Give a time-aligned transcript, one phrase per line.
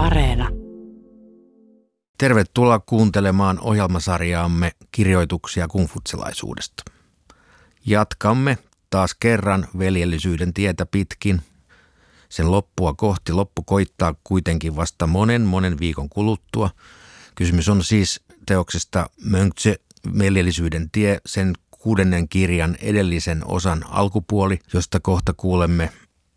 [0.00, 0.48] Areena.
[2.18, 6.82] Tervetuloa kuuntelemaan ohjelmasarjaamme kirjoituksia kungfutselaisuudesta.
[7.86, 8.58] Jatkamme
[8.90, 11.42] taas kerran veljellisyyden tietä pitkin.
[12.28, 16.70] Sen loppua kohti loppu koittaa kuitenkin vasta monen monen viikon kuluttua.
[17.34, 19.76] Kysymys on siis teoksesta Mönkse
[20.18, 25.90] veljellisyyden tie, sen kuudennen kirjan edellisen osan alkupuoli, josta kohta kuulemme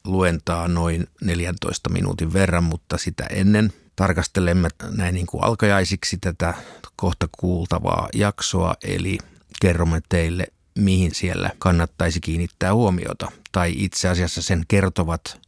[0.07, 6.53] luentaa noin 14 minuutin verran, mutta sitä ennen tarkastelemme näin niin kuin alkajaisiksi tätä
[6.95, 9.17] kohta kuultavaa jaksoa, eli
[9.61, 10.47] kerromme teille,
[10.79, 13.31] mihin siellä kannattaisi kiinnittää huomiota.
[13.51, 15.41] Tai itse asiassa sen kertovat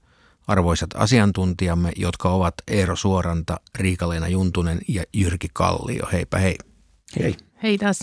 [0.48, 6.08] arvoisat asiantuntijamme, jotka ovat Eero Suoranta, Riikaleena Juntunen ja Jyrki Kallio.
[6.12, 6.58] Heipä hei.
[7.20, 7.38] Hei.
[7.64, 8.00] Hei taas.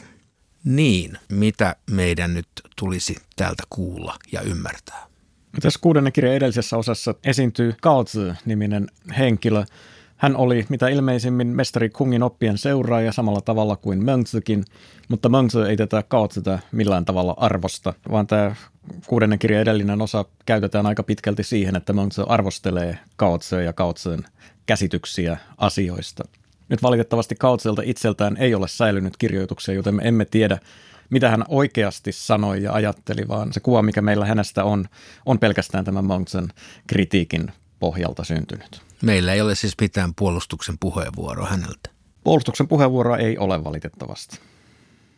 [0.65, 5.12] Niin, mitä meidän nyt tulisi täältä kuulla ja ymmärtää?
[5.61, 8.05] Tässä kuudennen kirjan edellisessä osassa esiintyy Kao
[8.45, 8.89] niminen
[9.19, 9.65] henkilö.
[10.17, 14.65] Hän oli mitä ilmeisimmin mestari Kungin oppien seuraaja samalla tavalla kuin Mengzikin,
[15.09, 16.29] mutta Mengzi ei tätä Kao
[16.73, 18.55] millään tavalla arvosta, vaan tämä
[19.07, 23.95] kuudennen kirjan edellinen osa käytetään aika pitkälti siihen, että Mengzi arvostelee Kao ja Kao
[24.67, 26.25] käsityksiä asioista.
[26.69, 30.59] Nyt valitettavasti Kautselta itseltään ei ole säilynyt kirjoituksia, joten me emme tiedä,
[31.13, 34.89] mitä hän oikeasti sanoi ja ajatteli, vaan se kuva, mikä meillä hänestä on,
[35.27, 36.49] on pelkästään tämän Monksen
[36.87, 38.83] kritiikin pohjalta syntynyt.
[39.03, 41.91] Meillä ei ole siis mitään puolustuksen puheenvuoroa häneltä.
[42.25, 44.39] Puolustuksen puheenvuoroa ei ole valitettavasti.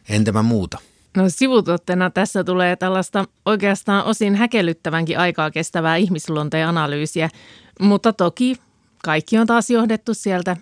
[0.09, 0.79] Entäpä muuta?
[1.17, 7.29] No sivutuotteena tässä tulee tällaista oikeastaan osin häkellyttävänkin aikaa kestävää ihmisluonteen analyysiä,
[7.81, 8.57] mutta toki
[9.05, 10.57] kaikki on taas johdettu sieltä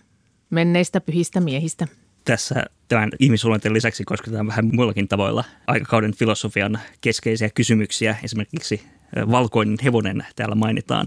[0.50, 1.88] menneistä pyhistä miehistä.
[2.24, 8.16] Tässä tämän ihmisluonteen lisäksi kosketaan vähän muillakin tavoilla aikakauden filosofian keskeisiä kysymyksiä.
[8.22, 8.82] Esimerkiksi
[9.30, 11.06] valkoinen hevonen täällä mainitaan,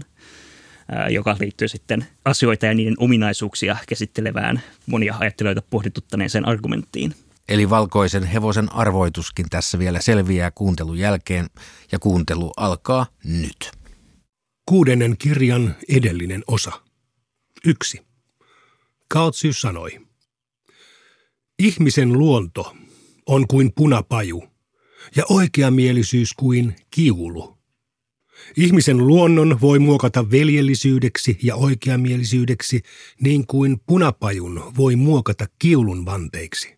[1.10, 7.14] joka liittyy sitten asioita ja niiden ominaisuuksia käsittelevään monia ajattelijoita pohdituttaneeseen argumenttiin.
[7.48, 11.46] Eli valkoisen hevosen arvoituskin tässä vielä selviää kuuntelun jälkeen
[11.92, 13.70] ja kuuntelu alkaa nyt.
[14.66, 16.72] Kuudennen kirjan edellinen osa.
[17.64, 18.06] Yksi.
[19.08, 20.00] Kaotsy sanoi,
[21.58, 22.76] ihmisen luonto
[23.26, 24.44] on kuin punapaju
[25.16, 27.56] ja oikeamielisyys kuin kiulu.
[28.56, 32.82] Ihmisen luonnon voi muokata veljellisyydeksi ja oikeamielisyydeksi
[33.20, 36.76] niin kuin punapajun voi muokata kiulun vanteiksi.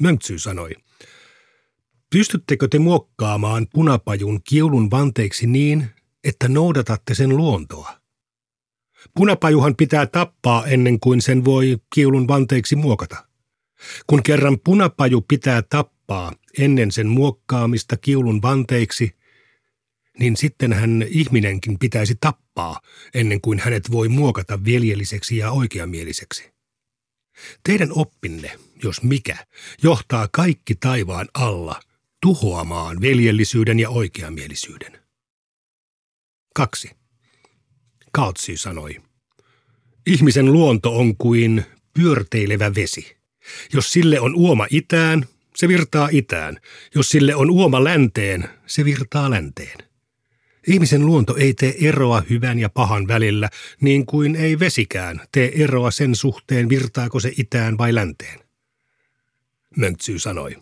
[0.00, 0.70] Mönksy sanoi,
[2.10, 5.86] pystyttekö te muokkaamaan punapajun kiulun vanteiksi niin,
[6.24, 8.00] että noudatatte sen luontoa?
[9.14, 13.25] Punapajuhan pitää tappaa ennen kuin sen voi kiulun vanteeksi muokata.
[14.06, 19.16] Kun kerran punapaju pitää tappaa ennen sen muokkaamista kiulun vanteiksi,
[20.18, 22.80] niin sittenhän ihminenkin pitäisi tappaa
[23.14, 26.56] ennen kuin hänet voi muokata veljelliseksi ja oikeamieliseksi.
[27.62, 29.46] Teidän oppinne, jos mikä,
[29.82, 31.80] johtaa kaikki taivaan alla
[32.20, 34.98] tuhoamaan veljellisyyden ja oikeamielisyyden.
[36.54, 36.90] 2.
[38.12, 38.96] Kautsi sanoi.
[40.06, 41.64] Ihmisen luonto on kuin
[41.94, 43.16] pyörteilevä vesi.
[43.72, 45.26] Jos sille on uoma itään,
[45.56, 46.56] se virtaa itään.
[46.94, 49.78] Jos sille on uoma länteen, se virtaa länteen.
[50.66, 53.48] Ihmisen luonto ei tee eroa hyvän ja pahan välillä,
[53.80, 58.40] niin kuin ei vesikään tee eroa sen suhteen, virtaako se itään vai länteen.
[59.76, 60.56] Möntsy sanoi.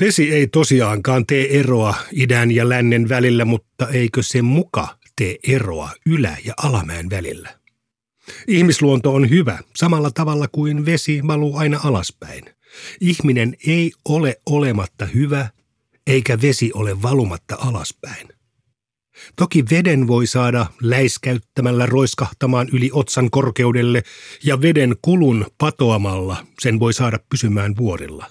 [0.00, 5.90] Vesi ei tosiaankaan tee eroa idän ja lännen välillä, mutta eikö se muka tee eroa
[6.06, 7.63] ylä- ja alamäen välillä.
[8.48, 12.44] Ihmisluonto on hyvä, samalla tavalla kuin vesi valuu aina alaspäin.
[13.00, 15.48] Ihminen ei ole olematta hyvä,
[16.06, 18.28] eikä vesi ole valumatta alaspäin.
[19.36, 24.02] Toki veden voi saada läiskäyttämällä roiskahtamaan yli otsan korkeudelle
[24.44, 28.30] ja veden kulun patoamalla sen voi saada pysymään vuorilla.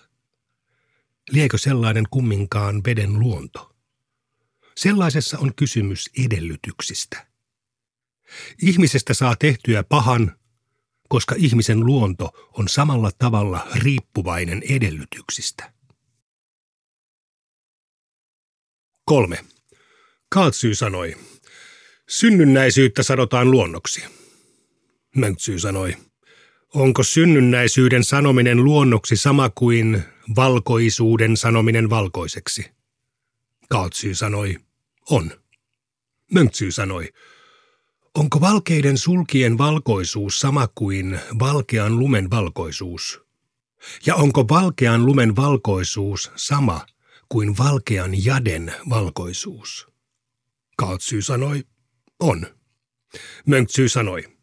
[1.32, 3.76] Liekö sellainen kumminkaan veden luonto?
[4.76, 7.33] Sellaisessa on kysymys edellytyksistä.
[8.62, 10.38] Ihmisestä saa tehtyä pahan,
[11.10, 15.74] koska ihmisen luonto on samalla tavalla riippuvainen edellytyksistä.
[19.06, 19.46] 3.
[20.30, 21.16] Kaatsy sanoi,
[22.10, 24.04] synnynnäisyyttä sanotaan luonnoksi.
[25.16, 25.96] Mönksy sanoi,
[26.74, 30.04] onko synnynnäisyyden sanominen luonnoksi sama kuin
[30.36, 32.72] valkoisuuden sanominen valkoiseksi?
[33.70, 34.56] Kaatsy sanoi,
[35.10, 35.32] on.
[36.32, 37.10] Mönksy sanoi,
[38.18, 43.22] onko valkeiden sulkien valkoisuus sama kuin valkean lumen valkoisuus?
[44.06, 46.86] Ja onko valkean lumen valkoisuus sama
[47.30, 49.88] kuin valkean jaden valkoisuus?
[50.78, 51.64] Kaatsy sanoi,
[52.20, 52.46] on.
[53.46, 54.34] Mönksy sanoi,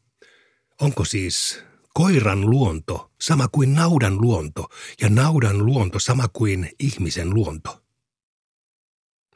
[0.80, 1.62] Onko siis
[1.94, 4.68] koiran luonto sama kuin naudan luonto
[5.00, 7.82] ja naudan luonto sama kuin ihmisen luonto?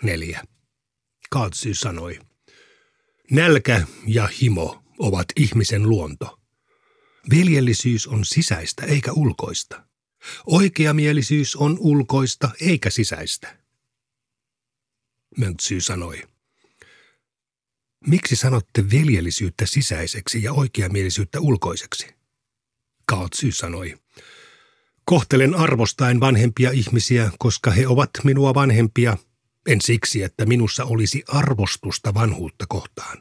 [0.03, 0.45] Neljä.
[1.31, 2.19] Kaatsy sanoi.
[3.31, 6.41] Nälkä ja himo ovat ihmisen luonto.
[7.31, 9.87] Veljellisyys on sisäistä eikä ulkoista.
[10.47, 13.59] Oikeamielisyys on ulkoista eikä sisäistä.
[15.37, 16.23] Möntsy sanoi.
[18.07, 22.07] Miksi sanotte veljellisyyttä sisäiseksi ja oikeamielisyyttä ulkoiseksi?
[23.07, 23.95] Kaotsy sanoi.
[25.05, 29.17] Kohtelen arvostaen vanhempia ihmisiä, koska he ovat minua vanhempia,
[29.67, 33.19] en siksi, että minussa olisi arvostusta vanhuutta kohtaan.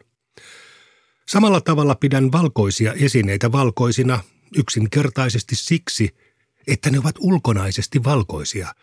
[1.30, 4.24] Samalla tavalla pidän valkoisia esineitä valkoisina
[4.58, 6.16] yksinkertaisesti siksi,
[6.68, 8.76] että ne ovat ulkonaisesti valkoisia.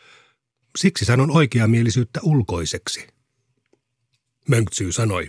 [0.78, 3.06] Siksi sanon oikeamielisyyttä ulkoiseksi.
[4.48, 5.28] Mönksy sanoi,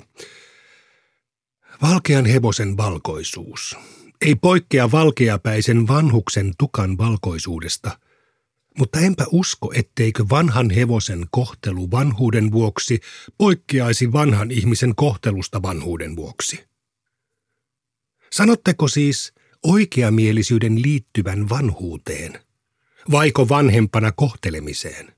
[1.81, 3.77] Valkean hevosen valkoisuus
[4.21, 7.99] ei poikkea valkeapäisen vanhuksen tukan valkoisuudesta,
[8.77, 12.99] mutta enpä usko, etteikö vanhan hevosen kohtelu vanhuuden vuoksi
[13.37, 16.63] poikkeaisi vanhan ihmisen kohtelusta vanhuuden vuoksi.
[18.31, 19.33] Sanotteko siis
[19.63, 22.39] oikeamielisyyden liittyvän vanhuuteen,
[23.11, 25.13] vaiko vanhempana kohtelemiseen?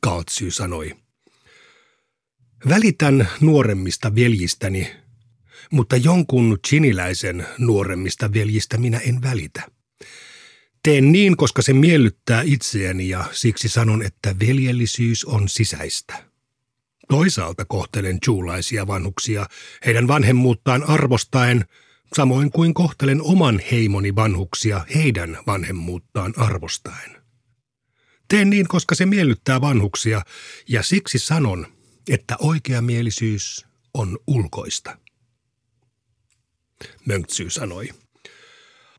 [0.00, 0.96] Kaotsy sanoi.
[2.68, 4.90] Välitän nuoremmista veljistäni,
[5.70, 9.77] mutta jonkun chiniläisen nuoremmista veljistä minä en välitä.
[10.82, 16.24] Teen niin, koska se miellyttää itseäni ja siksi sanon, että veljellisyys on sisäistä.
[17.08, 19.46] Toisaalta kohtelen juulaisia vanhuksia
[19.86, 21.64] heidän vanhemmuuttaan arvostaen,
[22.16, 27.16] samoin kuin kohtelen oman heimoni vanhuksia heidän vanhemmuuttaan arvostaen.
[28.28, 30.22] Teen niin, koska se miellyttää vanhuksia,
[30.68, 31.66] ja siksi sanon,
[32.08, 34.98] että oikeamielisyys on ulkoista.
[37.04, 37.88] Mönksy sanoi.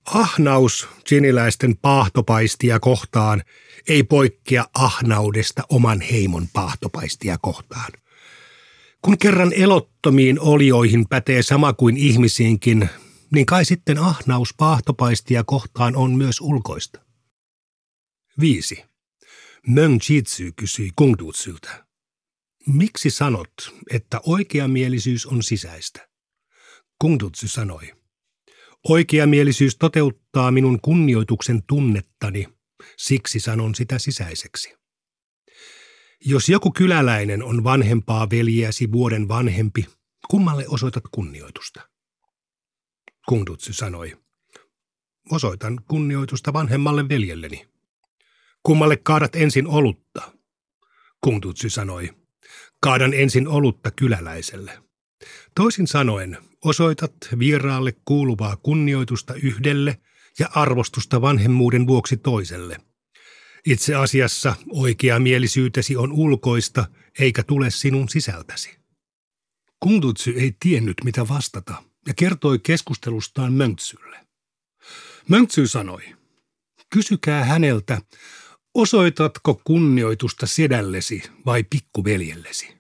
[0.06, 3.44] Ahnaus siniläisten paahtopaistia kohtaan
[3.88, 7.92] ei poikkea ahnaudesta oman heimon paahtopaistia kohtaan.
[9.02, 12.90] Kun kerran elottomiin olioihin pätee sama kuin ihmisiinkin,
[13.32, 17.00] niin kai sitten ahnaus paahtopaistia kohtaan on myös ulkoista.
[18.40, 18.86] 5.
[19.68, 21.86] Meng Jitsu kysyi Kungdutsyltä.
[22.68, 23.54] Miksi sanot,
[23.92, 26.10] että oikeamielisyys on sisäistä?
[27.00, 27.99] Kungdutsu sanoi.
[28.88, 32.48] Oikeamielisyys toteuttaa minun kunnioituksen tunnettani,
[32.98, 34.76] siksi sanon sitä sisäiseksi.
[36.26, 39.86] Jos joku kyläläinen on vanhempaa veljeäsi vuoden vanhempi,
[40.30, 41.90] kummalle osoitat kunnioitusta?
[43.30, 44.18] Kungdutsu sanoi.
[45.32, 47.68] Osoitan kunnioitusta vanhemmalle veljelleni.
[48.64, 50.32] Kummalle kaadat ensin olutta?
[51.22, 52.10] Kungdutsu sanoi.
[52.82, 54.80] Kaadan ensin olutta kyläläiselle.
[55.56, 60.00] Toisin sanoen, osoitat vieraalle kuuluvaa kunnioitusta yhdelle
[60.40, 62.78] ja arvostusta vanhemmuuden vuoksi toiselle.
[63.66, 66.86] Itse asiassa oikeamielisyytesi on ulkoista
[67.20, 68.80] eikä tule sinun sisältäsi.
[69.80, 74.20] Kuntutsy ei tiennyt, mitä vastata ja kertoi keskustelustaan Möntsylle.
[75.28, 76.02] Möntsy sanoi,
[76.90, 78.02] kysykää häneltä,
[78.74, 82.78] osoitatko kunnioitusta sedällesi vai pikkuveljellesi?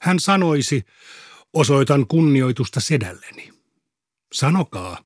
[0.00, 0.84] Hän sanoisi,
[1.52, 3.52] osoitan kunnioitusta sedälleni.
[4.32, 5.04] Sanokaa,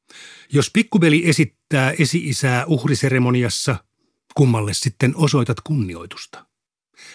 [0.52, 3.84] jos pikkuveli esittää esi-isää uhriseremoniassa,
[4.34, 6.46] kummalle sitten osoitat kunnioitusta?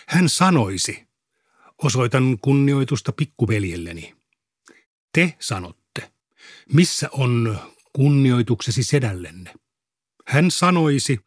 [0.08, 1.08] Hän sanoisi,
[1.84, 4.16] osoitan kunnioitusta pikkuveljelleni.
[5.14, 6.12] Te sanotte,
[6.74, 7.60] missä on
[7.94, 9.54] kunnioituksesi sedällenne?
[10.28, 11.20] Hän sanoisi,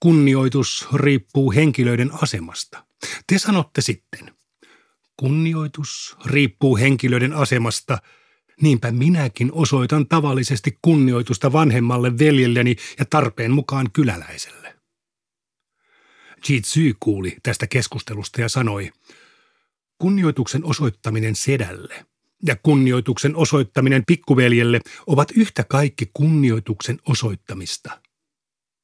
[0.00, 2.86] kunnioitus riippuu henkilöiden asemasta.
[3.26, 4.34] Te sanotte sitten,
[5.22, 7.98] Kunnioitus riippuu henkilöiden asemasta,
[8.60, 14.74] niinpä minäkin osoitan tavallisesti kunnioitusta vanhemmalle veljelleni ja tarpeen mukaan kyläläiselle.
[16.48, 18.92] Jitsu kuuli tästä keskustelusta ja sanoi,
[19.98, 22.06] kunnioituksen osoittaminen sedälle
[22.46, 28.00] ja kunnioituksen osoittaminen pikkuveljelle ovat yhtä kaikki kunnioituksen osoittamista.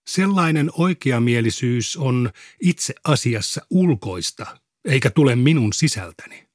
[0.09, 2.31] Sellainen oikeamielisyys on
[2.63, 4.57] itse asiassa ulkoista
[4.89, 6.49] eikä tule minun sisältäni.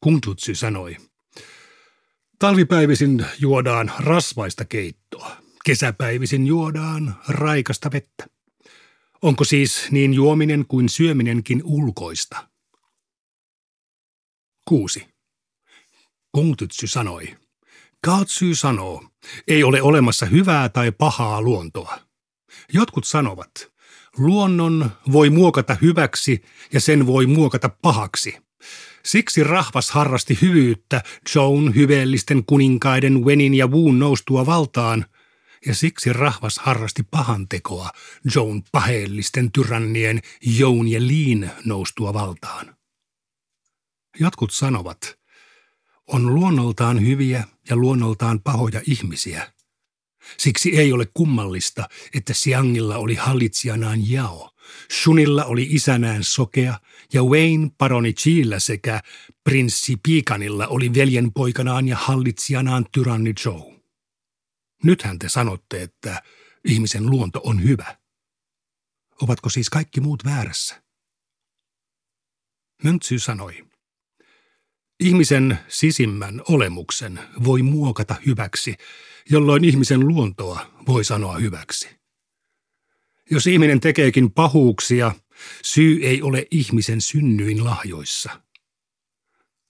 [0.00, 0.96] Kuntutsi sanoi,
[2.38, 8.26] talvipäivisin juodaan rasvaista keittoa, kesäpäivisin juodaan raikasta vettä.
[9.22, 12.48] Onko siis niin juominen kuin syöminenkin ulkoista?
[14.68, 15.06] Kuusi.
[16.32, 17.36] Kungtutsy sanoi.
[18.04, 19.08] Kaatsy sanoo,
[19.48, 21.98] ei ole olemassa hyvää tai pahaa luontoa.
[22.72, 23.50] Jotkut sanovat,
[24.18, 26.42] Luonnon voi muokata hyväksi
[26.72, 28.36] ja sen voi muokata pahaksi.
[29.04, 31.02] Siksi rahvas harrasti hyvyyttä
[31.34, 35.06] Joan hyveellisten kuninkaiden Wenin ja Woon noustua valtaan,
[35.66, 37.90] ja siksi rahvas harrasti pahantekoa
[38.34, 40.20] Joan paheellisten tyrannien
[40.58, 42.76] Joan ja Liin noustua valtaan.
[44.20, 45.18] Jotkut sanovat,
[46.06, 49.55] on luonnoltaan hyviä ja luonnoltaan pahoja ihmisiä.
[50.38, 54.50] Siksi ei ole kummallista, että Siangilla oli hallitsijanaan Jao,
[55.02, 56.80] Shunilla oli isänään Sokea
[57.12, 59.00] ja Wayne paroni Chillä sekä
[59.44, 63.80] prinssi Piikanilla oli veljenpoikanaan ja hallitsijanaan tyranni Joe.
[64.84, 66.22] Nythän te sanotte, että
[66.64, 67.96] ihmisen luonto on hyvä.
[69.22, 70.82] Ovatko siis kaikki muut väärässä?
[72.84, 73.66] Möntsy sanoi,
[75.00, 78.74] ihmisen sisimmän olemuksen voi muokata hyväksi,
[79.30, 81.88] jolloin ihmisen luontoa voi sanoa hyväksi.
[83.30, 85.12] Jos ihminen tekeekin pahuuksia,
[85.62, 88.42] syy ei ole ihmisen synnyin lahjoissa.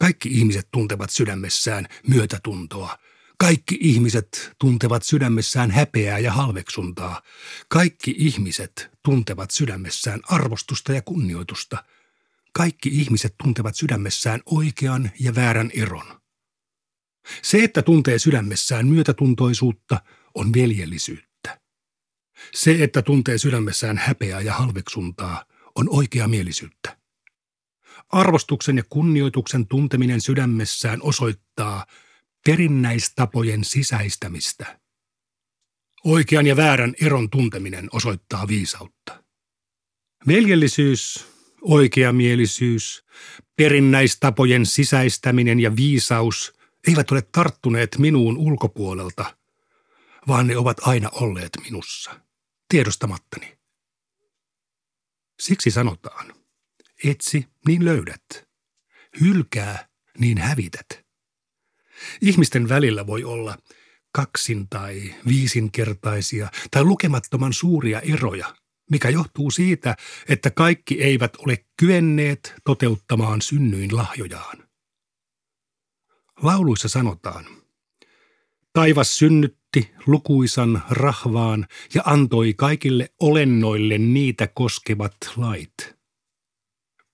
[0.01, 2.99] Kaikki ihmiset tuntevat sydämessään myötätuntoa.
[3.39, 7.23] Kaikki ihmiset tuntevat sydämessään häpeää ja halveksuntaa.
[7.69, 11.85] Kaikki ihmiset tuntevat sydämessään arvostusta ja kunnioitusta.
[12.53, 16.21] Kaikki ihmiset tuntevat sydämessään oikean ja väärän eron.
[17.43, 20.01] Se, että tuntee sydämessään myötätuntoisuutta,
[20.35, 21.61] on veljellisyyttä.
[22.55, 26.99] Se, että tuntee sydämessään häpeää ja halveksuntaa, on oikea mielisyyttä.
[28.09, 31.87] Arvostuksen ja kunnioituksen tunteminen sydämessään osoittaa
[32.47, 34.81] perinnäistapojen sisäistämistä.
[36.05, 39.25] Oikean ja väärän eron tunteminen osoittaa viisautta.
[40.27, 41.27] Veljellisyys,
[41.63, 43.05] oikeamielisyys,
[43.57, 46.53] perinnäistapojen sisäistäminen ja viisaus
[46.87, 49.37] eivät ole tarttuneet minuun ulkopuolelta,
[50.29, 52.21] vaan ne ovat aina olleet minussa
[52.69, 53.59] tiedostamattani.
[55.41, 56.35] Siksi sanotaan,
[57.05, 58.49] etsi, niin löydät.
[59.21, 59.89] Hylkää,
[60.19, 61.07] niin hävität.
[62.21, 63.59] Ihmisten välillä voi olla
[64.13, 68.57] kaksin- tai viisinkertaisia tai lukemattoman suuria eroja,
[68.91, 69.97] mikä johtuu siitä,
[70.29, 74.66] että kaikki eivät ole kyenneet toteuttamaan synnyin lahjojaan.
[76.43, 77.47] Lauluissa sanotaan,
[78.73, 85.97] taivas synnyt otti lukuisan rahvaan ja antoi kaikille olennoille niitä koskevat lait.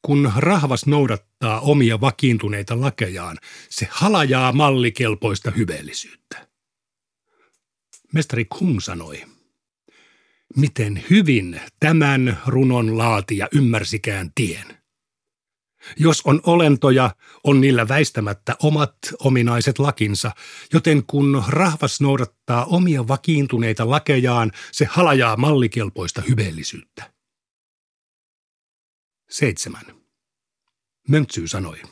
[0.02, 3.38] Kun rahvas noudattaa omia vakiintuneita lakejaan,
[3.68, 6.48] se halajaa mallikelpoista hyveellisyyttä.
[8.12, 9.24] Mestari Kung sanoi,
[10.56, 14.66] miten hyvin tämän runon laatija ymmärsikään tien–
[15.96, 17.10] jos on olentoja,
[17.44, 20.30] on niillä väistämättä omat ominaiset lakinsa,
[20.72, 27.12] joten kun rahvas noudattaa omia vakiintuneita lakejaan, se halajaa mallikelpoista hyveellisyyttä.
[29.30, 29.82] 7.
[31.08, 31.82] Möntsy sanoi.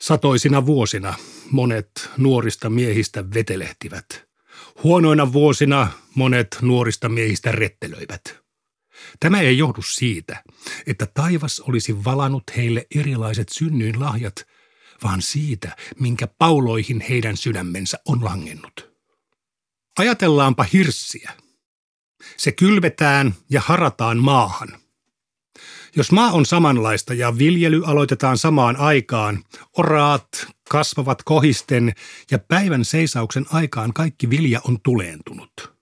[0.00, 1.14] Satoisina vuosina
[1.50, 4.28] monet nuorista miehistä vetelehtivät.
[4.82, 8.22] Huonoina vuosina monet nuorista miehistä rettelöivät–
[9.20, 10.42] Tämä ei johdu siitä,
[10.86, 14.46] että taivas olisi valanut heille erilaiset synnyin lahjat,
[15.02, 18.94] vaan siitä, minkä pauloihin heidän sydämensä on langennut.
[19.98, 21.32] Ajatellaanpa hirssiä.
[22.36, 24.68] Se kylvetään ja harataan maahan.
[25.96, 29.44] Jos maa on samanlaista ja viljely aloitetaan samaan aikaan,
[29.78, 31.92] oraat kasvavat kohisten
[32.30, 35.50] ja päivän seisauksen aikaan kaikki vilja on tuleentunut–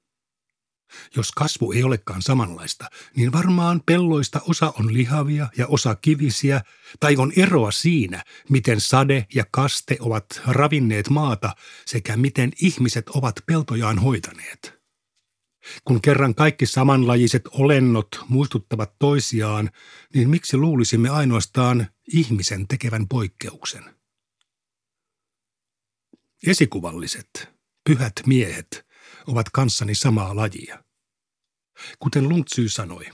[1.17, 6.61] jos kasvu ei olekaan samanlaista, niin varmaan pelloista osa on lihavia ja osa kivisiä,
[7.01, 13.37] tai on eroa siinä, miten sade ja kaste ovat ravinneet maata sekä miten ihmiset ovat
[13.47, 14.83] peltojaan hoitaneet.
[15.85, 19.71] Kun kerran kaikki samanlajiset olennot muistuttavat toisiaan,
[20.15, 23.85] niin miksi luulisimme ainoastaan ihmisen tekevän poikkeuksen?
[26.47, 27.49] Esikuvalliset,
[27.85, 28.87] pyhät miehet
[29.27, 30.85] ovat kanssani samaa lajia.
[31.99, 33.05] Kuten Lungtsy sanoi,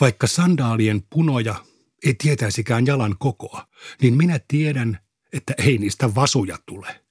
[0.00, 1.64] vaikka sandaalien punoja
[2.04, 3.66] ei tietäisikään jalan kokoa,
[4.02, 4.98] niin minä tiedän,
[5.32, 7.04] että ei niistä vasuja tule.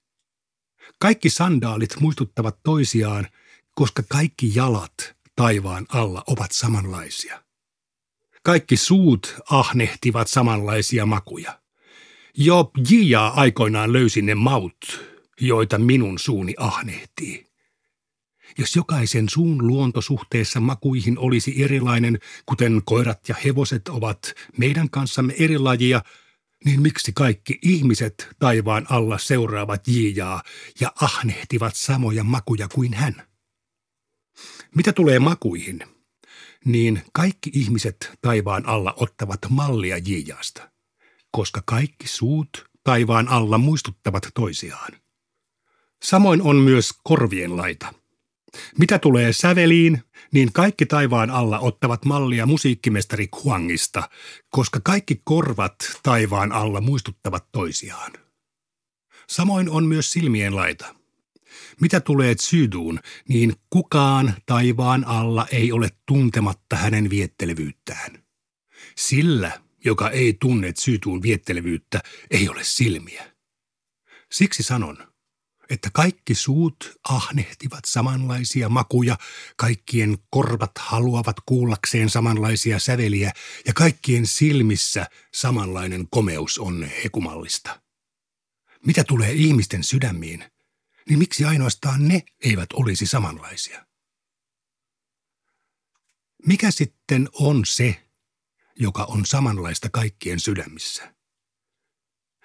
[0.99, 3.27] Kaikki sandaalit muistuttavat toisiaan,
[3.75, 7.43] koska kaikki jalat taivaan alla ovat samanlaisia.
[8.43, 11.59] Kaikki suut ahnehtivat samanlaisia makuja.
[12.37, 15.05] Job Jia aikoinaan löysi ne maut,
[15.41, 17.52] joita minun suuni ahnehtii.
[18.57, 25.35] Jos jokaisen suun luonto suhteessa makuihin olisi erilainen, kuten koirat ja hevoset ovat meidän kanssamme
[25.39, 26.01] eri lajia,
[26.65, 30.43] niin miksi kaikki ihmiset taivaan alla seuraavat Jiijaa
[30.79, 33.23] ja ahnehtivat samoja makuja kuin hän?
[34.75, 35.83] Mitä tulee makuihin,
[36.65, 40.69] niin kaikki ihmiset taivaan alla ottavat mallia Jiijaasta.
[41.31, 44.91] koska kaikki suut taivaan alla muistuttavat toisiaan.
[46.03, 47.93] Samoin on myös korvien laita.
[48.77, 54.09] Mitä tulee säveliin, niin kaikki taivaan alla ottavat mallia musiikkimestari Huangista,
[54.49, 58.11] koska kaikki korvat taivaan alla muistuttavat toisiaan.
[59.29, 60.95] Samoin on myös silmien laita.
[61.81, 68.23] Mitä tulee Tsyduun, niin kukaan taivaan alla ei ole tuntematta hänen viettelevyyttään.
[68.97, 73.33] Sillä, joka ei tunne Tsyduun viettelevyyttä, ei ole silmiä.
[74.31, 74.97] Siksi sanon–
[75.73, 79.17] että kaikki suut ahnehtivat samanlaisia makuja,
[79.57, 83.31] kaikkien korvat haluavat kuullakseen samanlaisia säveliä
[83.65, 87.81] ja kaikkien silmissä samanlainen komeus on hekumallista.
[88.85, 90.43] Mitä tulee ihmisten sydämiin,
[91.09, 93.85] niin miksi ainoastaan ne eivät olisi samanlaisia?
[96.47, 98.07] Mikä sitten on se,
[98.75, 101.13] joka on samanlaista kaikkien sydämissä?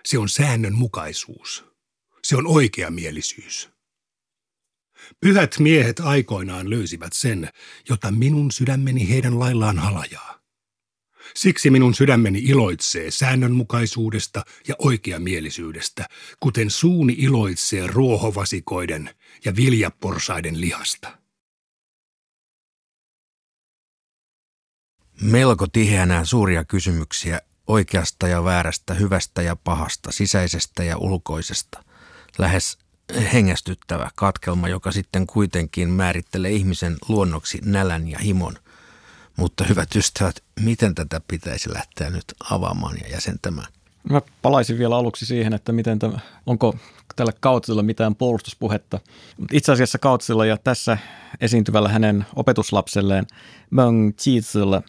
[0.05, 1.78] Se on säännönmukaisuus.
[2.29, 3.71] Se on oikeamielisyys.
[5.21, 7.49] Pyhät miehet aikoinaan löysivät sen,
[7.89, 10.39] jota minun sydämeni heidän laillaan halajaa.
[11.35, 16.09] Siksi minun sydämeni iloitsee säännönmukaisuudesta ja oikeamielisyydestä,
[16.41, 19.11] kuten suuni iloitsee ruohovasikoiden
[19.45, 21.19] ja viljaporsaiden lihasta.
[25.21, 31.88] Melko tiheänä suuria kysymyksiä oikeasta ja väärästä, hyvästä ja pahasta, sisäisestä ja ulkoisesta
[32.39, 32.79] lähes
[33.33, 38.55] hengästyttävä katkelma, joka sitten kuitenkin määrittelee ihmisen luonnoksi nälän ja himon.
[39.37, 43.73] Mutta hyvät ystävät, miten tätä pitäisi lähteä nyt avaamaan ja jäsentämään?
[44.11, 46.75] Mä palaisin vielä aluksi siihen, että miten tämä, onko
[47.17, 49.01] tällä Kautsilla mitään puolustuspuhetta.
[49.53, 50.99] Itse asiassa Kautsilla ja tässä
[51.41, 53.27] esiintyvällä hänen opetuslapselleen
[53.71, 54.83] Meng Chizilla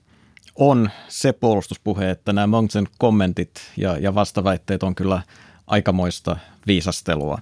[0.56, 5.22] on se puolustuspuhe, että nämä Mengsen kommentit ja, ja vastaväitteet on kyllä
[5.70, 7.38] aikamoista viisastelua.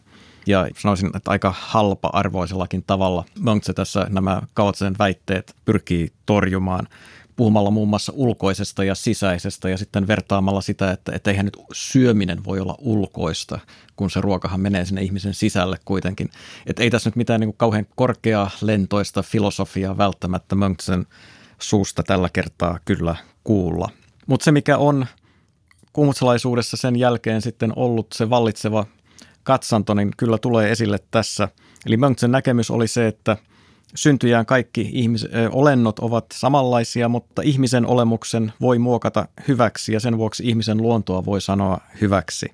[0.48, 6.88] Ja sanoisin, että aika halpa-arvoisellakin tavalla Mönkse tässä nämä Kaotsen väitteet pyrkii torjumaan
[7.36, 12.44] puhumalla muun muassa ulkoisesta ja sisäisestä ja sitten vertaamalla sitä, että, että eihän nyt syöminen
[12.44, 13.60] voi olla ulkoista,
[13.96, 16.30] kun se ruokahan menee sinne ihmisen sisälle kuitenkin.
[16.66, 21.06] Että ei tässä nyt mitään niin kuin kauhean korkea lentoista filosofiaa välttämättä Mönksen
[21.60, 23.90] suusta tällä kertaa kyllä kuulla.
[24.28, 25.06] Mutta se mikä on
[25.98, 28.86] kuumutsalaisuudessa sen jälkeen sitten ollut se vallitseva
[29.44, 31.50] katsanto, niin kyllä tulee esille tässä.
[31.86, 33.38] Eli Mönksen näkemys oli se, että
[33.96, 40.44] syntyjään kaikki ihmis- olennot ovat samanlaisia, mutta ihmisen olemuksen voi muokata hyväksi ja sen vuoksi
[40.48, 42.48] ihmisen luontoa voi sanoa hyväksi.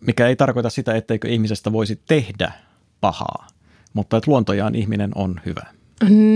[0.00, 2.52] Mikä ei tarkoita sitä, etteikö ihmisestä voisi tehdä
[3.00, 3.46] pahaa,
[3.92, 5.66] mutta että luontojaan ihminen on hyvä.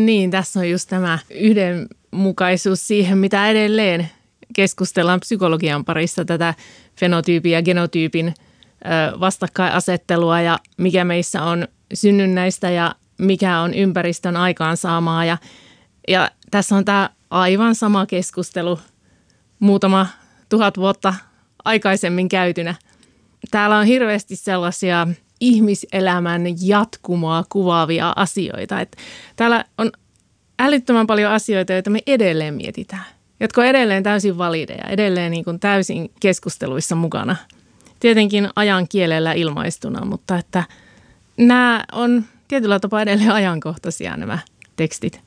[0.04, 4.08] Niin, tässä on just tämä yhdenmukaisuus siihen, mitä edelleen
[4.52, 6.54] keskustellaan psykologian parissa tätä
[6.96, 8.34] fenotyypin ja genotyypin
[9.20, 15.24] vastakkainasettelua ja mikä meissä on synnynnäistä ja mikä on ympäristön aikaansaamaa.
[15.24, 15.38] Ja,
[16.08, 18.78] ja tässä on tämä aivan sama keskustelu
[19.58, 20.06] muutama
[20.48, 21.14] tuhat vuotta
[21.64, 22.74] aikaisemmin käytynä.
[23.50, 25.06] Täällä on hirveästi sellaisia
[25.40, 28.80] ihmiselämän jatkumoa kuvaavia asioita.
[28.80, 28.98] Että
[29.36, 29.92] täällä on
[30.58, 35.60] älyttömän paljon asioita, joita me edelleen mietitään jotka on edelleen täysin valideja, edelleen niin kuin
[35.60, 37.36] täysin keskusteluissa mukana.
[38.00, 40.64] Tietenkin ajan kielellä ilmaistuna, mutta että
[41.36, 44.38] nämä on tietyllä tapaa edelleen ajankohtaisia nämä
[44.76, 45.20] tekstit.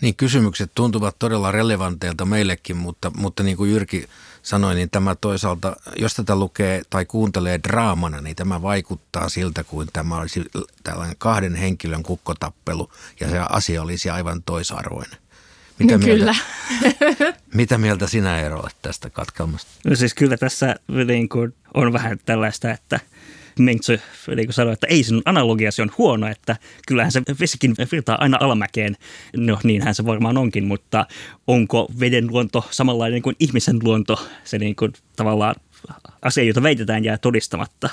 [0.00, 4.06] Niin, kysymykset tuntuvat todella relevanteilta meillekin, mutta, mutta niin kuin Jyrki
[4.42, 9.88] sanoi, niin tämä toisaalta, jos tätä lukee tai kuuntelee draamana, niin tämä vaikuttaa siltä, kuin
[9.92, 10.44] tämä olisi
[10.82, 15.18] tällainen kahden henkilön kukkotappelu ja se asia olisi aivan toisarvoinen.
[15.78, 16.34] Mitä kyllä.
[16.80, 19.70] Mieltä, mitä mieltä sinä Eero olet tästä katkelmasta?
[19.84, 23.00] No siis kyllä tässä niin kuin on vähän tällaista, että
[23.58, 23.98] Mengtsö
[24.36, 26.56] niin sanoi, että ei sinun analogiasi on huono, että
[26.88, 28.96] kyllähän se vesikin virtaa aina alamäkeen.
[29.36, 31.06] No niinhän se varmaan onkin, mutta
[31.46, 34.28] onko veden luonto samanlainen kuin ihmisen luonto?
[34.44, 35.54] Se niin kuin tavallaan
[36.22, 37.90] asia, jota väitetään, jää todistamatta.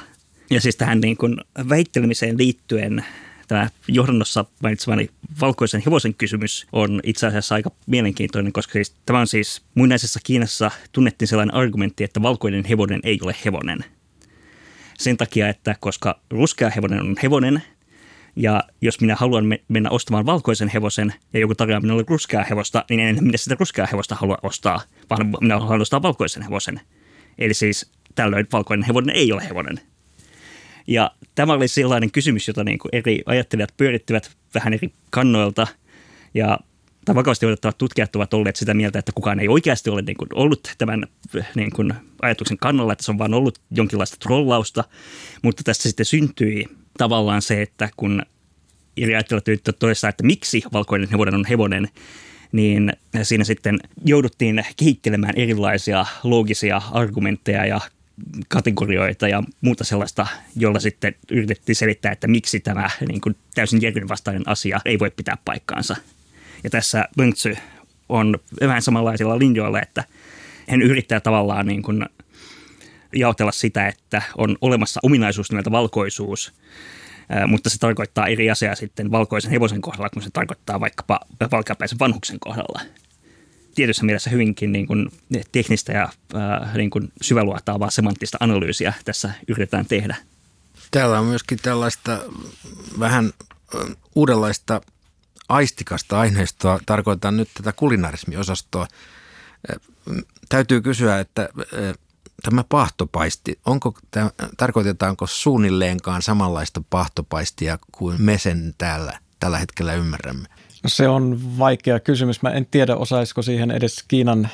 [0.49, 1.37] Ja siis tähän niin kuin
[1.69, 3.05] väittelemiseen liittyen
[3.53, 5.09] tämä johdannossa mainitsemani
[5.41, 10.71] valkoisen hevosen kysymys on itse asiassa aika mielenkiintoinen, koska siis, tämä on siis muinaisessa Kiinassa
[10.91, 13.85] tunnettiin sellainen argumentti, että valkoinen hevonen ei ole hevonen.
[14.97, 17.63] Sen takia, että koska ruskea hevonen on hevonen,
[18.35, 22.99] ja jos minä haluan mennä ostamaan valkoisen hevosen ja joku tarjoaa minulle ruskeaa hevosta, niin
[22.99, 26.81] en minä sitä ruskeaa hevosta halua ostaa, vaan minä haluan ostaa valkoisen hevosen.
[27.37, 29.92] Eli siis tällöin valkoinen hevonen ei ole hevonen.
[30.87, 35.67] Ja tämä oli sellainen kysymys, jota niin kuin eri ajattelijat pyörittivät vähän eri kannoilta.
[36.33, 36.59] Ja
[37.05, 40.29] tai vakavasti otettavat tutkijat ovat olleet sitä mieltä, että kukaan ei oikeasti ole niin kuin
[40.33, 41.07] ollut tämän
[41.55, 44.83] niin kuin ajatuksen kannalla, että se on vain ollut jonkinlaista trollausta,
[45.41, 46.65] mutta tästä sitten syntyi
[46.97, 48.21] tavallaan se, että kun
[48.97, 51.89] eri ajattelijat todesta, että miksi valkoinen hevonen on hevonen,
[52.51, 52.93] niin
[53.23, 57.81] siinä sitten jouduttiin kehittelemään erilaisia loogisia argumentteja ja
[58.47, 64.47] kategorioita ja muuta sellaista, jolla sitten yritettiin selittää, että miksi tämä niin kuin täysin järjenvastainen
[64.47, 65.95] asia ei voi pitää paikkaansa.
[66.63, 67.57] Ja tässä Böntsy
[68.09, 70.03] on vähän samanlaisilla linjoilla, että
[70.69, 72.05] hän yrittää tavallaan niin kuin
[73.15, 76.53] jaotella sitä, että on olemassa ominaisuus nimeltä valkoisuus,
[77.47, 81.19] mutta se tarkoittaa eri asiaa sitten valkoisen hevosen kohdalla, kun se tarkoittaa vaikkapa
[81.51, 82.81] valkeapäisen vanhuksen kohdalla.
[83.75, 85.11] Tietyssä mielessä hyvinkin niin kuin
[85.51, 86.09] teknistä ja
[86.75, 90.15] niin kuin syväluotaavaa semanttista analyysiä tässä yritetään tehdä.
[90.91, 92.19] Täällä on myöskin tällaista
[92.99, 93.33] vähän
[94.15, 94.81] uudenlaista
[95.49, 98.87] aistikasta aineistoa, tarkoitan nyt tätä kulinarismiosastoa.
[100.49, 101.49] Täytyy kysyä, että
[102.43, 103.93] tämä pahtopaisti, onko
[104.57, 110.47] tarkoitetaanko suunnilleenkaan samanlaista pahtopaistia kuin me sen täällä tällä hetkellä ymmärrämme?
[110.87, 112.41] Se on vaikea kysymys.
[112.41, 114.49] Mä en tiedä, osaisiko siihen edes Kiinan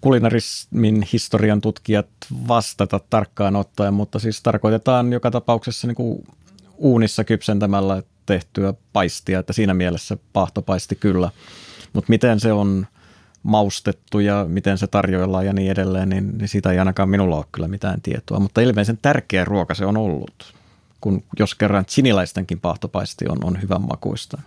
[0.00, 2.06] kulinarismin historian tutkijat
[2.48, 6.26] vastata tarkkaan ottaen, mutta siis tarkoitetaan joka tapauksessa niin kuin
[6.76, 11.30] uunissa kypsentämällä tehtyä paistia, että siinä mielessä pahtopaisti kyllä.
[11.92, 12.86] Mutta miten se on
[13.42, 17.44] maustettu ja miten se tarjoillaan ja niin edelleen, niin, niin siitä ei ainakaan minulla ole
[17.52, 18.40] kyllä mitään tietoa.
[18.40, 20.54] Mutta ilmeisen tärkeä ruoka se on ollut,
[21.00, 24.38] kun jos kerran chiniläistenkin pahtopaisti on, on hyvän makuista.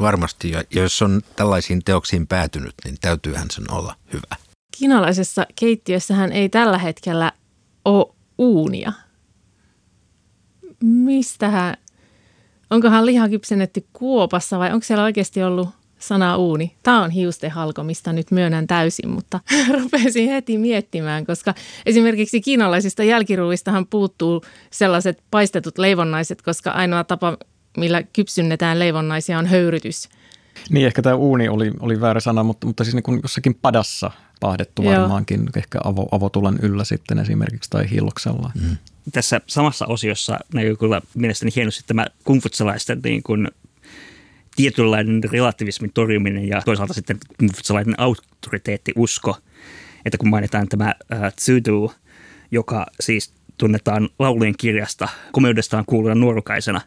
[0.00, 4.36] Varmasti, ja jos on tällaisiin teoksiin päätynyt, niin täytyyhän sen olla hyvä.
[4.78, 7.32] Kiinalaisessa keittiössähän ei tällä hetkellä
[7.84, 8.92] ole uunia.
[10.84, 11.76] Mistähän,
[12.70, 15.68] onkohan liha kypsennetty kuopassa vai onko siellä oikeasti ollut
[16.02, 16.76] sana uuni.
[16.82, 19.40] Tämä on hiusten halkomista, nyt myönnän täysin, mutta
[19.82, 21.54] rupesin heti miettimään, koska
[21.86, 27.36] esimerkiksi kiinalaisista jälkiruuistahan puuttuu sellaiset paistetut leivonnaiset, koska ainoa tapa,
[27.76, 30.08] millä kypsynnetään leivonnaisia on höyrytys.
[30.70, 34.10] Niin, ehkä tämä uuni oli, oli väärä sana, mutta, mutta siis niin kuin jossakin padassa
[34.40, 35.50] pahdettu varmaankin, Joo.
[35.56, 38.50] ehkä avo, avotulen yllä sitten esimerkiksi tai hilloksella.
[38.54, 38.76] Mm.
[39.12, 43.48] Tässä samassa osiossa näkyy kyllä mielestäni hienosti tämä kungfutsalaisten niin kuin
[44.56, 47.18] tietynlainen relativismin torjuminen ja toisaalta sitten
[47.62, 49.36] sellainen autoriteettiusko,
[50.04, 51.92] että kun mainitaan tämä äh, Tsudu,
[52.50, 56.80] joka siis tunnetaan laulujen kirjasta komeudestaan kuuluna nuorukaisena.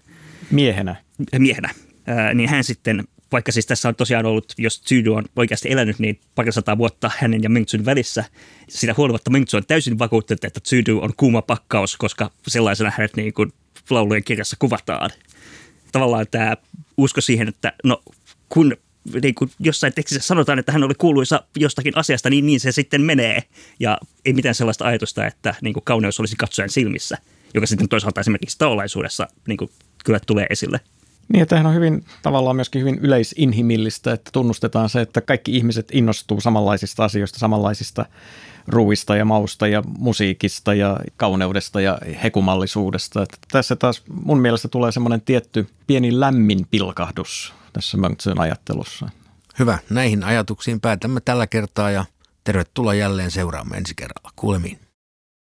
[0.51, 0.95] Miehenä.
[1.39, 1.69] Miehenä.
[2.09, 5.99] Äh, niin hän sitten, vaikka siis tässä on tosiaan ollut, jos Tsudu on oikeasti elänyt,
[5.99, 8.23] niin parisataa vuotta hänen ja Mengtsun välissä.
[8.69, 13.33] Sitä huolimatta Mengtsu on täysin vakuuttunut, että Tsudu on kuuma pakkaus, koska sellaisena hänet niin
[13.33, 13.53] kuin
[13.89, 15.09] laulujen kirjassa kuvataan
[15.99, 16.57] tavallaan tämä
[16.97, 18.03] usko siihen, että no
[18.49, 18.77] kun
[19.21, 23.01] niin kuin jossain tekstissä sanotaan, että hän oli kuuluisa jostakin asiasta, niin niin se sitten
[23.01, 23.43] menee.
[23.79, 27.17] Ja ei mitään sellaista ajatusta, että niin kuin kauneus olisi katsojan silmissä,
[27.53, 29.69] joka sitten toisaalta esimerkiksi taolaisuudessa niin kuin
[30.05, 30.79] kyllä tulee esille.
[31.33, 36.41] Niin, että on hyvin tavallaan myöskin hyvin yleisinhimillistä, että tunnustetaan se, että kaikki ihmiset innostuu
[36.41, 38.05] samanlaisista asioista, samanlaisista
[38.67, 43.23] ruuista ja mausta ja musiikista ja kauneudesta ja hekumallisuudesta.
[43.23, 49.09] Että tässä taas mun mielestä tulee semmoinen tietty pieni lämmin pilkahdus tässä Mönksön ajattelussa.
[49.59, 52.05] Hyvä, näihin ajatuksiin päätämme tällä kertaa ja
[52.43, 54.31] tervetuloa jälleen seuraamme ensi kerralla.
[54.35, 54.84] Kuulemiin.